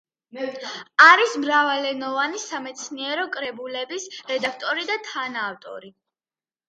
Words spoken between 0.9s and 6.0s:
არის მრავალენოვანი სამეცნიერო კრებულების რედაქტორი და თანაავტორი.